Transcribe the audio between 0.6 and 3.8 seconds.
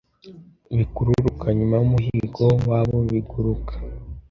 bikururuka nyuma yumuhigo wabobiguruka